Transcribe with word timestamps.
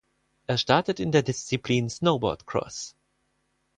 Er 0.47 0.57
startet 0.57 0.99
in 0.99 1.11
der 1.11 1.21
Disziplin 1.21 1.87
Snowboardcross. 1.87 2.95